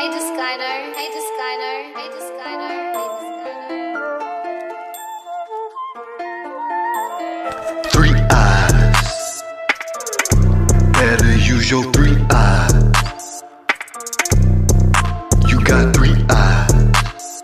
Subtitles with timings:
[0.00, 3.84] Hey Discliner, hey Discliner, hey Discliner, hey Discliner.
[7.92, 9.42] Three eyes.
[10.94, 13.42] Better use your three eyes.
[15.46, 17.42] You got three eyes.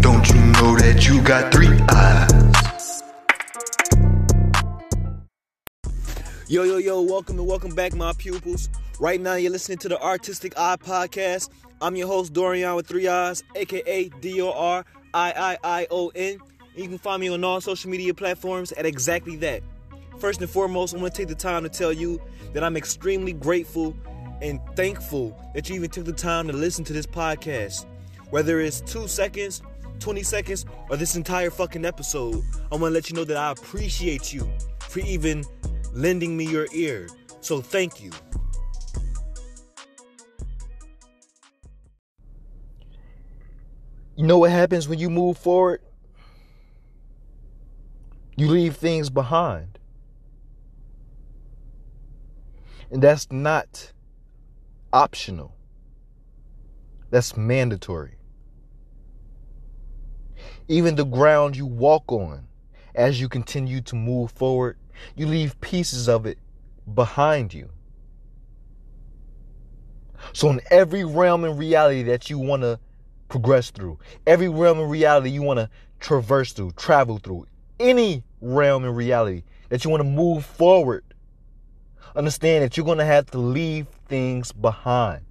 [0.00, 1.99] Don't you know that you got three eyes?
[6.50, 8.70] Yo, yo, yo, welcome and welcome back, my pupils.
[8.98, 11.48] Right now, you're listening to the Artistic Eye Podcast.
[11.80, 16.08] I'm your host, Dorian with three eyes, aka D O R I I I O
[16.08, 16.38] N.
[16.74, 19.62] You can find me on all social media platforms at exactly that.
[20.18, 22.20] First and foremost, I want to take the time to tell you
[22.52, 23.94] that I'm extremely grateful
[24.42, 27.86] and thankful that you even took the time to listen to this podcast.
[28.30, 29.62] Whether it's two seconds,
[30.00, 32.42] 20 seconds, or this entire fucking episode,
[32.72, 35.44] I want to let you know that I appreciate you for even
[35.92, 37.08] lending me your ear.
[37.40, 38.10] So thank you.
[44.16, 45.80] You know what happens when you move forward?
[48.36, 49.78] You leave things behind.
[52.90, 53.92] And that's not
[54.92, 55.56] optional.
[57.10, 58.16] That's mandatory.
[60.68, 62.46] Even the ground you walk on
[62.94, 64.76] as you continue to move forward,
[65.16, 66.38] you leave pieces of it
[66.94, 67.70] behind you.
[70.32, 72.78] So, in every realm and reality that you want to
[73.28, 77.46] progress through, every realm and reality you want to traverse through, travel through,
[77.78, 81.04] any realm and reality that you want to move forward,
[82.14, 85.24] understand that you're going to have to leave things behind.